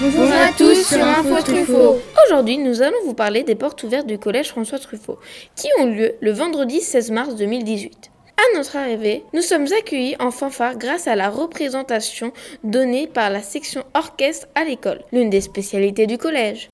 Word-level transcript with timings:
Bonjour 0.00 0.32
à 0.32 0.50
tous 0.56 0.88
sur 0.88 1.04
Info 1.04 1.42
Truffaut. 1.42 2.00
Aujourd'hui, 2.24 2.56
nous 2.56 2.80
allons 2.80 2.96
vous 3.04 3.12
parler 3.12 3.42
des 3.42 3.54
portes 3.54 3.82
ouvertes 3.82 4.06
du 4.06 4.18
collège 4.18 4.48
François 4.48 4.78
Truffaut, 4.78 5.18
qui 5.54 5.68
ont 5.78 5.84
lieu 5.84 6.14
le 6.22 6.32
vendredi 6.32 6.80
16 6.80 7.10
mars 7.10 7.36
2018. 7.36 8.10
À 8.38 8.56
notre 8.56 8.76
arrivée, 8.76 9.24
nous 9.34 9.42
sommes 9.42 9.66
accueillis 9.78 10.16
en 10.18 10.30
fanfare 10.30 10.78
grâce 10.78 11.06
à 11.06 11.16
la 11.16 11.28
représentation 11.28 12.32
donnée 12.64 13.08
par 13.08 13.28
la 13.28 13.42
section 13.42 13.84
orchestre 13.92 14.46
à 14.54 14.64
l'école, 14.64 15.02
l'une 15.12 15.28
des 15.28 15.42
spécialités 15.42 16.06
du 16.06 16.16
collège. 16.16 16.70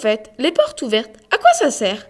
Fait, 0.00 0.32
les 0.38 0.50
portes 0.50 0.80
ouvertes, 0.82 1.14
à 1.30 1.36
quoi 1.36 1.50
ça 1.58 1.70
sert? 1.70 2.08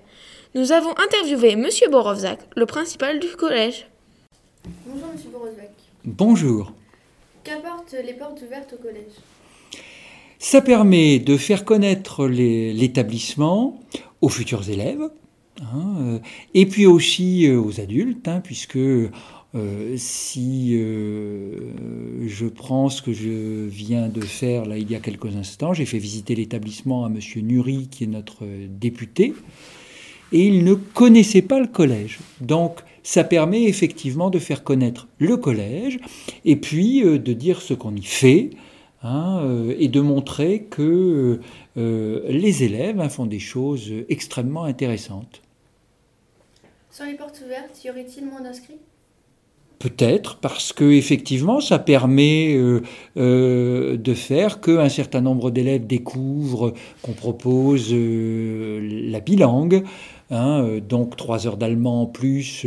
Nous 0.55 0.73
avons 0.73 0.97
interviewé 0.99 1.57
Monsieur 1.57 1.89
Borovzak, 1.91 2.39
le 2.57 2.67
principal 2.67 3.19
du 3.19 3.29
collège. 3.29 3.89
Bonjour 4.87 5.09
Monsieur 5.13 5.31
Borosvac. 5.31 5.71
Bonjour. 6.05 6.73
Qu'apportent 7.45 7.97
les 8.05 8.15
portes 8.15 8.43
ouvertes 8.43 8.75
au 8.79 8.83
collège? 8.83 9.13
Ça 10.39 10.61
permet 10.61 11.19
de 11.19 11.37
faire 11.37 11.65
connaître 11.65 12.27
l'établissement 12.27 13.81
aux 14.21 14.29
futurs 14.29 14.71
élèves, 14.71 15.11
hein, 15.61 15.97
euh, 16.01 16.19
et 16.55 16.67
puis 16.67 16.87
aussi 16.87 17.47
euh, 17.49 17.61
aux 17.61 17.81
adultes, 17.81 18.29
hein, 18.29 18.41
puisque 18.41 18.79
euh, 19.57 19.97
si 19.97 20.77
euh, 20.79 21.73
je 22.29 22.47
prends 22.47 22.89
ce 22.89 23.03
que 23.03 23.13
je 23.13 23.67
viens 23.67 24.09
de 24.09 24.21
faire 24.21 24.65
là 24.65 24.79
il 24.79 24.89
y 24.89 24.95
a 24.95 25.01
quelques 25.01 25.35
instants, 25.35 25.75
j'ai 25.75 25.87
fait 25.87 25.99
visiter 25.99 26.37
l'établissement 26.37 27.05
à 27.05 27.09
Monsieur 27.09 27.41
Nury, 27.41 27.89
qui 27.89 28.05
est 28.05 28.07
notre 28.07 28.45
député, 28.69 29.35
et 30.31 30.47
il 30.47 30.63
ne 30.63 30.75
connaissait 30.75 31.43
pas 31.43 31.59
le 31.59 31.67
collège. 31.67 32.21
Donc 32.41 32.81
ça 33.03 33.25
permet 33.25 33.65
effectivement 33.65 34.31
de 34.31 34.39
faire 34.39 34.63
connaître 34.63 35.09
le 35.19 35.37
collège, 35.37 35.99
et 36.45 36.55
puis 36.55 37.05
euh, 37.05 37.19
de 37.19 37.33
dire 37.33 37.61
ce 37.61 37.75
qu'on 37.75 37.97
y 37.97 38.05
fait, 38.05 38.51
hein, 39.03 39.43
et 39.79 39.89
de 39.89 40.01
montrer 40.01 40.65
que 40.65 41.41
les 41.75 42.63
élèves 42.63 43.01
hein, 43.01 43.09
font 43.09 43.27
des 43.27 43.39
choses 43.39 43.91
extrêmement 44.09 44.65
intéressantes. 44.65 45.41
Sur 46.91 47.07
les 47.07 47.15
portes 47.15 47.43
ouvertes, 47.45 47.83
y 47.83 47.91
aurait-il 47.91 48.27
moins 48.27 48.43
d'inscrits? 48.43 48.79
Peut-être 49.81 50.37
parce 50.37 50.75
que 50.75 50.85
effectivement, 50.85 51.63
ça 51.63 51.79
permet 51.79 52.55
euh, 52.55 52.83
euh, 53.17 53.97
de 53.97 54.13
faire 54.13 54.61
qu'un 54.61 54.91
certain 54.91 55.23
nombre 55.23 55.51
d'élèves 55.51 55.87
découvrent 55.87 56.75
qu'on 57.01 57.15
propose 57.15 57.89
euh, 57.91 59.07
la 59.11 59.21
bilangue, 59.21 59.83
hein, 60.31 60.81
donc 60.87 61.17
trois 61.17 61.47
heures 61.47 61.57
d'allemand 61.57 62.03
en 62.03 62.07
plus 62.07 62.67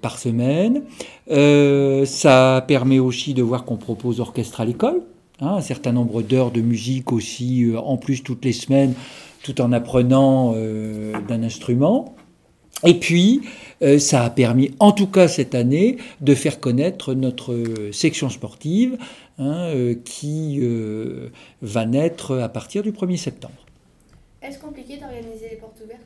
par 0.00 0.18
semaine. 0.18 0.82
Ça 1.28 2.64
permet 2.66 2.98
aussi 2.98 3.32
de 3.32 3.42
voir 3.44 3.64
qu'on 3.64 3.76
propose 3.76 4.18
orchestre 4.18 4.60
à 4.60 4.64
l'école, 4.64 5.02
hein, 5.40 5.54
un 5.54 5.60
certain 5.60 5.92
nombre 5.92 6.22
d'heures 6.22 6.50
de 6.50 6.62
musique 6.62 7.12
aussi 7.12 7.64
en 7.76 7.96
plus 7.96 8.24
toutes 8.24 8.44
les 8.44 8.52
semaines, 8.52 8.94
tout 9.44 9.60
en 9.60 9.70
apprenant 9.70 10.52
d'un 10.52 11.44
instrument. 11.44 12.16
Et 12.84 12.94
puis, 12.94 13.42
ça 13.98 14.24
a 14.24 14.30
permis, 14.30 14.72
en 14.78 14.92
tout 14.92 15.06
cas 15.06 15.28
cette 15.28 15.54
année, 15.54 15.96
de 16.20 16.34
faire 16.34 16.60
connaître 16.60 17.14
notre 17.14 17.52
euh, 17.52 17.92
section 17.92 18.28
sportive 18.30 18.96
hein, 19.38 19.70
euh, 19.74 19.94
qui 20.04 20.58
euh, 20.62 21.28
va 21.62 21.86
naître 21.86 22.38
à 22.38 22.48
partir 22.48 22.82
du 22.82 22.92
1er 22.92 23.16
septembre. 23.16 23.54
Est-ce 24.42 24.58
compliqué 24.58 24.96
d'organiser 24.96 25.48
les 25.50 25.56
portes 25.56 25.80
ouvertes? 25.84 26.00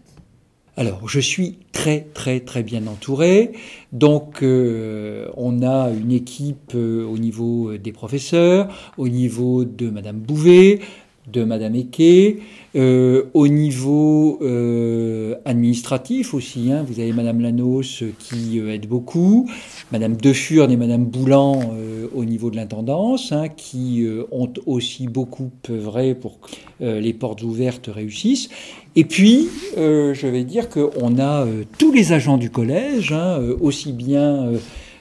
Alors, 0.79 1.09
je 1.09 1.21
suis 1.21 1.57
très 1.73 2.07
très 2.13 2.41
très 2.41 2.63
bien 2.63 2.87
entouré. 2.87 3.53
Donc, 3.93 4.43
euh, 4.43 5.29
on 5.35 5.63
a 5.63 5.91
une 5.91 6.13
équipe 6.13 6.73
euh, 6.75 7.07
au 7.07 7.17
niveau 7.17 7.71
euh, 7.71 7.79
des 7.79 7.93
professeurs, 7.93 8.69
au 8.99 9.09
niveau 9.09 9.65
de 9.65 9.89
Madame 9.89 10.19
Bouvet, 10.19 10.81
de 11.33 11.45
Madame 11.45 11.75
Eke, 11.75 12.43
euh, 12.77 13.31
au 13.33 13.49
niveau 13.49 14.39
euh, 14.43 15.37
administratif 15.47 16.35
aussi. 16.35 16.71
hein. 16.71 16.85
vous 16.87 17.01
avez 17.01 17.13
Madame 17.13 17.41
Lanos 17.41 18.03
euh, 18.03 18.13
qui 18.19 18.59
aide 18.59 18.87
beaucoup, 18.87 19.49
Madame 19.93 20.15
Defurne 20.17 20.71
et 20.71 20.77
Madame 20.77 21.07
Boulan 21.07 21.75
au 22.15 22.25
niveau 22.25 22.51
de 22.51 22.57
l'intendance, 22.57 23.33
hein, 23.33 23.49
qui 23.49 24.07
ont 24.31 24.53
aussi 24.67 25.07
beaucoup 25.07 25.51
œuvré 25.71 26.15
pour 26.15 26.41
que 26.41 26.85
les 26.99 27.13
portes 27.13 27.43
ouvertes 27.43 27.89
réussissent. 27.93 28.49
Et 28.95 29.05
puis, 29.05 29.49
je 29.77 30.27
vais 30.27 30.45
dire 30.45 30.69
qu'on 30.69 31.19
a 31.19 31.47
tous 31.79 31.93
les 31.93 32.13
agents 32.13 32.37
du 32.37 32.51
collège, 32.51 33.13
hein, 33.13 33.39
aussi 33.61 33.93
bien 33.93 34.53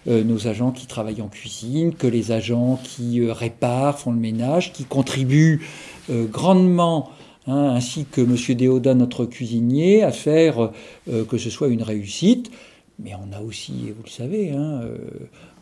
nos 0.05 0.47
agents 0.47 0.71
qui 0.71 0.85
travaillent 0.85 1.21
en 1.21 1.29
cuisine 1.29 1.93
que 1.93 2.07
les 2.07 2.31
agents 2.31 2.79
qui 2.83 3.25
réparent, 3.29 3.97
font 3.97 4.11
le 4.11 4.19
ménage, 4.19 4.71
qui 4.73 4.83
contribuent 4.83 5.61
grandement, 6.09 7.09
hein, 7.47 7.73
ainsi 7.75 8.05
que 8.05 8.21
M. 8.21 8.35
Déoda, 8.55 8.93
notre 8.93 9.25
cuisinier, 9.25 10.03
à 10.03 10.11
faire 10.11 10.71
euh, 11.09 11.25
que 11.25 11.37
ce 11.37 11.49
soit 11.49 11.67
une 11.67 11.83
réussite. 11.83 12.51
Mais 12.99 13.11
on 13.15 13.35
a 13.35 13.41
aussi, 13.41 13.91
vous 13.95 14.03
le 14.03 14.09
savez, 14.09 14.51
hein, 14.51 14.81
euh, 14.83 14.97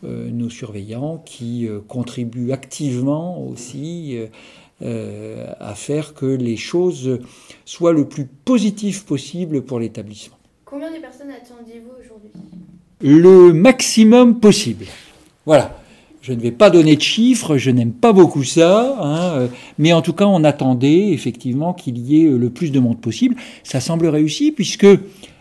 euh, 0.04 0.30
nos 0.30 0.50
surveillants 0.50 1.22
qui 1.24 1.68
contribuent 1.88 2.52
activement 2.52 3.44
aussi 3.44 4.16
à 4.80 5.74
faire 5.74 6.14
que 6.14 6.26
les 6.26 6.56
choses 6.56 7.18
soient 7.64 7.92
le 7.92 8.06
plus 8.06 8.26
positives 8.26 9.04
possible 9.04 9.62
pour 9.62 9.80
l'établissement. 9.80 10.36
Combien 10.64 10.90
de 10.92 10.98
personnes 10.98 11.30
attendiez-vous 11.30 11.90
aujourd'hui? 12.00 12.30
Le 13.00 13.52
maximum 13.52 14.40
possible. 14.40 14.86
Voilà. 15.46 15.83
Je 16.26 16.32
ne 16.32 16.40
vais 16.40 16.52
pas 16.52 16.70
donner 16.70 16.96
de 16.96 17.02
chiffres, 17.02 17.58
je 17.58 17.70
n'aime 17.70 17.92
pas 17.92 18.14
beaucoup 18.14 18.44
ça, 18.44 18.96
hein, 18.98 19.36
euh, 19.36 19.48
mais 19.78 19.92
en 19.92 20.00
tout 20.00 20.14
cas, 20.14 20.24
on 20.24 20.42
attendait 20.42 21.10
effectivement 21.10 21.74
qu'il 21.74 21.98
y 21.98 22.22
ait 22.22 22.24
euh, 22.24 22.38
le 22.38 22.48
plus 22.48 22.72
de 22.72 22.80
monde 22.80 22.98
possible. 22.98 23.36
Ça 23.62 23.78
semble 23.78 24.06
réussi 24.06 24.50
puisque 24.50 24.86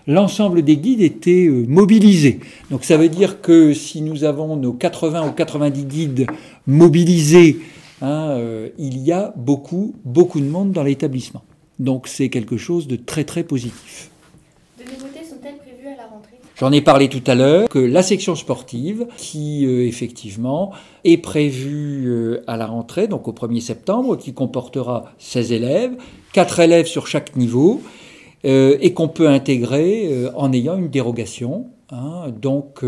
l'ensemble 0.07 0.61
des 0.61 0.75
guides 0.75 0.99
étaient 0.99 1.47
euh, 1.47 1.63
mobilisés. 1.69 2.41
Donc 2.69 2.83
ça 2.83 2.97
veut 2.97 3.07
dire 3.07 3.39
que 3.39 3.73
si 3.73 4.01
nous 4.01 4.25
avons 4.25 4.57
nos 4.57 4.73
80 4.73 5.29
ou 5.29 5.31
90 5.31 5.85
guides 5.85 6.27
mobilisés, 6.67 7.61
hein, 8.01 8.38
il 8.77 8.97
y 8.97 9.13
a 9.13 9.33
beaucoup, 9.38 9.95
beaucoup 10.03 10.41
de 10.41 10.47
monde 10.47 10.73
dans 10.73 10.83
l'établissement. 10.83 11.44
Donc 11.79 12.09
c'est 12.09 12.27
quelque 12.27 12.57
chose 12.57 12.89
de 12.89 12.97
très 12.97 13.23
très 13.23 13.45
positif. 13.45 14.11
De 14.77 14.83
nouveautés 14.83 15.23
sont-elles 15.23 15.59
prévues 15.59 15.94
à 15.94 15.95
la 15.95 16.07
rentrée 16.07 16.42
J'en 16.55 16.71
ai 16.71 16.81
parlé 16.81 17.09
tout 17.09 17.23
à 17.25 17.33
l'heure, 17.35 17.67
que 17.67 17.79
la 17.79 18.03
section 18.03 18.35
sportive, 18.35 19.07
qui 19.17 19.65
euh, 19.65 19.88
effectivement 19.88 20.71
est 21.03 21.17
prévue 21.17 22.05
euh, 22.07 22.44
à 22.45 22.57
la 22.57 22.67
rentrée, 22.67 23.07
donc 23.07 23.27
au 23.27 23.31
1er 23.33 23.59
septembre, 23.59 24.17
qui 24.17 24.33
comportera 24.33 25.11
16 25.17 25.51
élèves, 25.51 25.91
4 26.33 26.59
élèves 26.59 26.85
sur 26.85 27.07
chaque 27.07 27.35
niveau, 27.35 27.81
euh, 28.45 28.77
et 28.81 28.94
qu'on 28.94 29.07
peut 29.07 29.27
intégrer 29.29 30.27
en 30.35 30.53
ayant 30.53 30.77
une 30.77 30.89
dérogation. 30.89 31.67
hein. 31.91 32.25
donc 32.41 32.81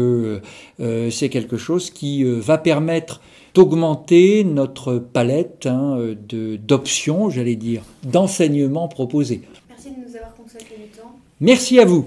c'est 1.09 1.29
quelque 1.29 1.57
chose 1.57 1.89
qui 1.89 2.23
va 2.23 2.57
permettre 2.59 3.19
d'augmenter 3.55 4.43
notre 4.43 4.95
palette 4.97 5.65
hein, 5.65 5.97
de- 6.29 6.57
d'options, 6.57 7.29
j'allais 7.29 7.55
dire, 7.55 7.81
d'enseignements 8.03 8.87
proposés. 8.89 9.41
Merci 9.69 9.89
de 9.89 9.95
nous 10.07 10.15
avoir 10.15 10.35
consacré 10.35 10.75
du 10.75 10.89
temps. 10.97 11.11
Merci 11.39 11.79
à 11.79 11.85
vous. 11.85 12.05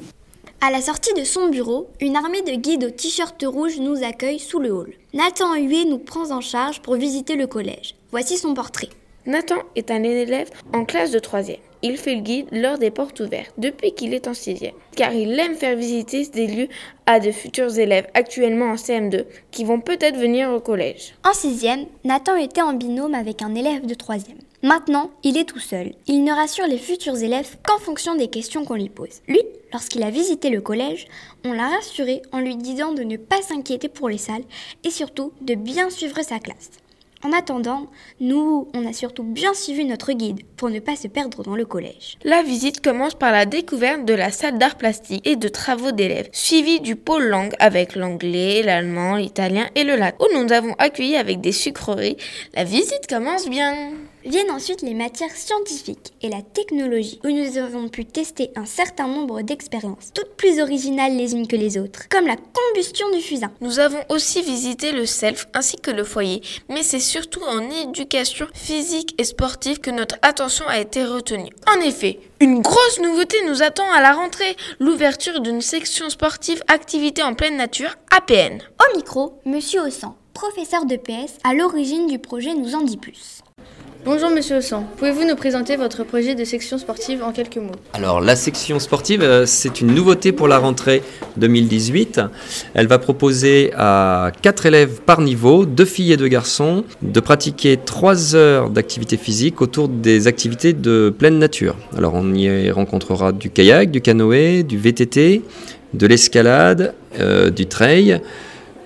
À 0.60 0.72
la 0.72 0.80
sortie 0.80 1.14
de 1.14 1.22
son 1.22 1.50
bureau, 1.50 1.88
une 2.00 2.16
armée 2.16 2.42
de 2.42 2.50
guides 2.50 2.82
au 2.82 2.90
t-shirt 2.90 3.40
rouge 3.46 3.78
nous 3.78 4.02
accueille 4.02 4.40
sous 4.40 4.58
le 4.58 4.72
hall. 4.72 4.92
Nathan 5.14 5.54
Huet 5.54 5.84
nous 5.84 5.98
prend 5.98 6.32
en 6.32 6.40
charge 6.40 6.82
pour 6.82 6.96
visiter 6.96 7.36
le 7.36 7.46
collège. 7.46 7.94
Voici 8.10 8.36
son 8.36 8.54
portrait. 8.54 8.88
Nathan 9.24 9.54
est 9.76 9.92
un 9.92 10.02
élève 10.02 10.50
en 10.74 10.84
classe 10.84 11.12
de 11.12 11.20
3e. 11.20 11.58
Il 11.82 11.96
fait 11.96 12.16
le 12.16 12.22
guide 12.22 12.48
lors 12.50 12.76
des 12.76 12.90
portes 12.90 13.20
ouvertes 13.20 13.54
depuis 13.56 13.92
qu'il 13.92 14.12
est 14.14 14.26
en 14.26 14.32
6e, 14.32 14.72
car 14.96 15.12
il 15.12 15.38
aime 15.38 15.54
faire 15.54 15.76
visiter 15.76 16.26
des 16.26 16.48
lieux 16.48 16.68
à 17.06 17.20
de 17.20 17.30
futurs 17.30 17.78
élèves 17.78 18.08
actuellement 18.14 18.72
en 18.72 18.74
CM2 18.74 19.26
qui 19.52 19.62
vont 19.62 19.80
peut-être 19.80 20.18
venir 20.18 20.50
au 20.50 20.58
collège. 20.58 21.14
En 21.24 21.34
sixième, 21.34 21.86
Nathan 22.02 22.34
était 22.34 22.62
en 22.62 22.72
binôme 22.72 23.14
avec 23.14 23.42
un 23.42 23.54
élève 23.54 23.86
de 23.86 23.94
troisième. 23.94 24.38
Maintenant, 24.62 25.10
il 25.22 25.38
est 25.38 25.44
tout 25.44 25.60
seul. 25.60 25.94
Il 26.08 26.24
ne 26.24 26.32
rassure 26.32 26.66
les 26.66 26.78
futurs 26.78 27.22
élèves 27.22 27.56
qu'en 27.62 27.78
fonction 27.78 28.16
des 28.16 28.26
questions 28.26 28.64
qu'on 28.64 28.74
lui 28.74 28.88
pose. 28.88 29.20
Lui, 29.28 29.40
lorsqu'il 29.72 30.02
a 30.02 30.10
visité 30.10 30.50
le 30.50 30.60
collège, 30.60 31.06
on 31.44 31.52
l'a 31.52 31.68
rassuré 31.68 32.22
en 32.32 32.40
lui 32.40 32.56
disant 32.56 32.92
de 32.92 33.04
ne 33.04 33.16
pas 33.16 33.40
s'inquiéter 33.40 33.88
pour 33.88 34.08
les 34.08 34.18
salles 34.18 34.42
et 34.82 34.90
surtout 34.90 35.32
de 35.42 35.54
bien 35.54 35.90
suivre 35.90 36.20
sa 36.22 36.40
classe. 36.40 36.70
En 37.24 37.32
attendant, 37.32 37.86
nous, 38.20 38.68
on 38.74 38.86
a 38.86 38.92
surtout 38.92 39.24
bien 39.24 39.52
suivi 39.52 39.84
notre 39.84 40.12
guide 40.12 40.40
pour 40.56 40.70
ne 40.70 40.78
pas 40.78 40.94
se 40.94 41.08
perdre 41.08 41.42
dans 41.42 41.56
le 41.56 41.64
collège. 41.64 42.16
La 42.22 42.42
visite 42.42 42.80
commence 42.80 43.14
par 43.14 43.32
la 43.32 43.44
découverte 43.44 44.04
de 44.04 44.14
la 44.14 44.30
salle 44.30 44.58
d'art 44.58 44.76
plastique 44.76 45.26
et 45.26 45.34
de 45.34 45.48
travaux 45.48 45.90
d'élèves, 45.90 46.28
suivie 46.32 46.80
du 46.80 46.94
pôle 46.94 47.24
langue 47.24 47.54
avec 47.58 47.96
l'anglais, 47.96 48.62
l'allemand, 48.62 49.16
l'italien 49.16 49.66
et 49.74 49.82
le 49.82 49.96
latin, 49.96 50.16
où 50.20 50.38
nous 50.38 50.52
avons 50.52 50.74
accueilli 50.78 51.16
avec 51.16 51.40
des 51.40 51.50
sucreries. 51.50 52.16
La 52.54 52.62
visite 52.62 53.08
commence 53.08 53.48
bien. 53.48 53.90
Viennent 54.24 54.50
ensuite 54.50 54.82
les 54.82 54.94
matières 54.94 55.34
scientifiques 55.34 56.12
et 56.22 56.28
la 56.28 56.42
technologie, 56.42 57.20
où 57.24 57.30
nous 57.30 57.56
avons 57.56 57.88
pu 57.88 58.04
tester 58.04 58.50
un 58.56 58.66
certain 58.66 59.06
nombre 59.06 59.42
d'expériences, 59.42 60.12
toutes 60.12 60.34
plus 60.36 60.60
originales 60.60 61.16
les 61.16 61.34
unes 61.34 61.46
que 61.46 61.56
les 61.56 61.78
autres, 61.78 62.08
comme 62.08 62.26
la 62.26 62.36
combustion 62.36 63.08
du 63.10 63.20
fusain. 63.20 63.52
Nous 63.60 63.78
avons 63.78 64.00
aussi 64.08 64.42
visité 64.42 64.92
le 64.92 65.06
self 65.06 65.46
ainsi 65.54 65.76
que 65.76 65.92
le 65.92 66.04
foyer, 66.04 66.42
mais 66.68 66.82
c'est 66.82 66.98
surtout 66.98 67.42
en 67.42 67.70
éducation 67.70 68.46
physique 68.54 69.14
et 69.18 69.24
sportive 69.24 69.78
que 69.78 69.90
notre 69.90 70.16
attention 70.22 70.66
a 70.66 70.80
été 70.80 71.04
retenue. 71.04 71.52
En 71.66 71.80
effet, 71.80 72.18
une 72.40 72.60
grosse 72.60 73.00
nouveauté 73.00 73.36
nous 73.46 73.62
attend 73.62 73.90
à 73.92 74.00
la 74.00 74.12
rentrée, 74.12 74.56
l'ouverture 74.80 75.40
d'une 75.40 75.62
section 75.62 76.10
sportive 76.10 76.62
activité 76.68 77.22
en 77.22 77.34
pleine 77.34 77.56
nature, 77.56 77.96
APN. 78.10 78.58
Au 78.80 78.96
micro, 78.96 79.40
Monsieur 79.44 79.80
Ossan, 79.82 80.16
professeur 80.34 80.86
de 80.86 80.96
PS, 80.96 81.38
à 81.44 81.54
l'origine 81.54 82.08
du 82.08 82.18
projet, 82.18 82.54
nous 82.54 82.74
en 82.74 82.82
dit 82.82 82.96
plus. 82.96 83.42
Bonjour 84.10 84.30
Monsieur 84.30 84.56
Ossan, 84.56 84.86
pouvez-vous 84.96 85.26
nous 85.26 85.36
présenter 85.36 85.76
votre 85.76 86.02
projet 86.02 86.34
de 86.34 86.42
section 86.42 86.78
sportive 86.78 87.22
en 87.22 87.30
quelques 87.30 87.58
mots? 87.58 87.76
Alors 87.92 88.22
la 88.22 88.36
section 88.36 88.78
sportive, 88.78 89.22
euh, 89.22 89.44
c'est 89.44 89.82
une 89.82 89.88
nouveauté 89.94 90.32
pour 90.32 90.48
la 90.48 90.56
rentrée 90.56 91.02
2018. 91.36 92.22
Elle 92.72 92.86
va 92.86 92.98
proposer 92.98 93.70
à 93.76 94.32
quatre 94.40 94.64
élèves 94.64 95.02
par 95.04 95.20
niveau, 95.20 95.66
deux 95.66 95.84
filles 95.84 96.12
et 96.12 96.16
deux 96.16 96.28
garçons, 96.28 96.84
de 97.02 97.20
pratiquer 97.20 97.76
trois 97.76 98.34
heures 98.34 98.70
d'activité 98.70 99.18
physique 99.18 99.60
autour 99.60 99.88
des 99.88 100.26
activités 100.26 100.72
de 100.72 101.14
pleine 101.16 101.38
nature. 101.38 101.76
Alors 101.94 102.14
on 102.14 102.32
y 102.32 102.70
rencontrera 102.70 103.32
du 103.32 103.50
kayak, 103.50 103.90
du 103.90 104.00
canoë, 104.00 104.62
du 104.62 104.78
VTT, 104.78 105.42
de 105.92 106.06
l'escalade, 106.06 106.94
euh, 107.20 107.50
du 107.50 107.66
trail 107.66 108.22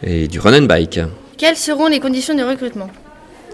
et 0.02 0.26
du 0.26 0.40
run 0.40 0.64
and 0.64 0.66
bike. 0.66 0.98
Quelles 1.38 1.56
seront 1.56 1.86
les 1.86 2.00
conditions 2.00 2.34
de 2.34 2.42
recrutement? 2.42 2.90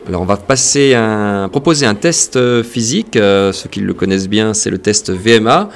Alors 0.06 0.22
on 0.22 0.24
va 0.24 0.36
proposer 0.36 1.86
un 1.86 1.94
test 1.94 2.36
euh, 2.36 2.62
physique. 2.62 3.16
Euh, 3.16 3.52
ceux 3.52 3.68
qui 3.68 3.80
le 3.80 3.94
connaissent 3.94 4.28
bien, 4.28 4.54
c'est 4.54 4.70
le 4.70 4.78
test 4.78 5.10
VMA 5.10 5.68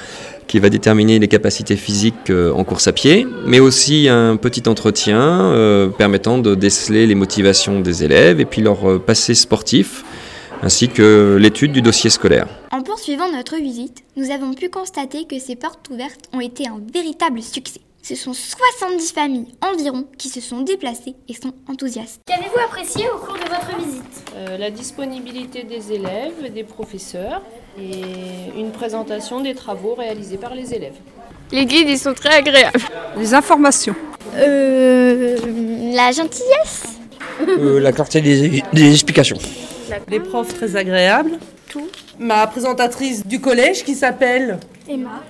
qui 0.49 0.59
va 0.59 0.69
déterminer 0.69 1.19
les 1.19 1.29
capacités 1.29 1.77
physiques 1.77 2.29
euh, 2.29 2.53
en 2.53 2.65
course 2.65 2.87
à 2.87 2.93
pied, 2.93 3.27
mais 3.47 3.61
aussi 3.61 4.09
un 4.09 4.37
petit 4.37 4.69
entretien 4.69 5.53
permettant 5.97 6.39
de 6.39 6.55
déceler 6.55 7.07
les 7.07 7.15
motivations 7.15 7.81
des 7.81 8.05
élèves 8.05 8.41
et 8.41 8.45
puis 8.45 8.61
leur 8.61 9.01
passé 9.03 9.35
sportif, 9.35 10.05
ainsi 10.63 10.89
que 10.89 11.39
l'étude 11.41 11.73
du 11.73 11.81
dossier 11.81 12.11
scolaire. 12.11 12.49
En 12.71 12.83
poursuivant 12.83 13.31
notre 13.33 13.57
visite, 13.57 14.03
nous 14.17 14.31
avons 14.31 14.53
pu 14.53 14.69
constater 14.69 15.27
que 15.27 15.39
ces 15.39 15.57
portes 15.57 15.89
ouvertes 15.91 16.29
ont 16.33 16.41
été 16.41 16.67
un 16.67 16.81
véritable 16.93 17.41
succès. 17.43 17.81
Ce 18.05 18.17
sont 18.17 18.33
70 18.33 19.13
familles 19.13 19.47
environ 19.63 20.05
qui 20.19 20.29
se 20.29 20.41
sont 20.41 20.63
déplacées 20.63 21.15
et 21.29 21.35
sont 21.35 21.53
enthousiastes. 21.71 22.21
Qu'avez-vous 22.27 22.59
apprécié 22.65 23.05
au 23.15 23.19
cours 23.19 23.35
de 23.37 23.49
votre 23.49 23.77
visite? 23.79 24.25
Euh, 24.35 24.59
La 24.59 24.71
disponibilité 24.73 25.63
des 25.63 25.93
élèves, 25.93 26.53
des 26.53 26.65
professeurs 26.65 27.43
et 27.79 28.59
une 28.59 28.73
présentation 28.73 29.41
des 29.41 29.55
travaux 29.55 29.95
réalisés 29.95 30.37
par 30.37 30.53
les 30.55 30.75
élèves. 30.75 30.97
Les 31.53 31.65
guides, 31.65 31.89
ils 31.89 31.99
sont 31.99 32.13
très 32.15 32.31
agréables. 32.35 32.81
Les 33.17 33.35
informations. 33.35 33.95
Euh, 34.37 35.37
la 35.95 36.11
gentillesse. 36.11 36.85
Euh, 37.47 37.79
la 37.79 37.93
clarté 37.93 38.21
des, 38.21 38.63
des 38.73 38.93
explications. 38.93 39.39
Les 40.09 40.19
profs 40.21 40.55
très 40.55 40.75
agréables. 40.75 41.39
Tout. 41.69 41.87
Ma 42.19 42.47
présentatrice 42.49 43.25
du 43.25 43.41
collège 43.41 43.85
qui 43.85 43.95
s'appelle 43.95 44.59
Emma. 44.89 45.23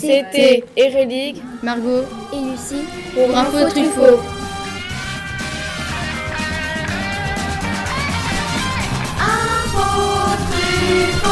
C'était 0.00 0.62
Érélique, 0.76 1.42
Margot 1.60 2.04
Et 2.32 2.36
Lucie. 2.36 2.86
Pour 3.14 3.36
Info 3.36 3.68
Truffaut. 3.68 4.20
Info 9.18 10.36
Truffaut. 10.50 11.27